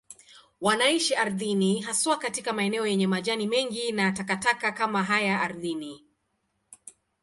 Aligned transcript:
Wanaishi 0.61 1.15
ardhini, 1.15 1.81
haswa 1.81 2.17
katika 2.19 2.53
maeneo 2.53 2.87
yenye 2.87 3.07
majani 3.07 3.47
mengi 3.47 3.91
na 3.91 4.11
takataka 4.11 4.71
kama 4.71 5.03
haya 5.03 5.41
ardhini. 5.41 6.03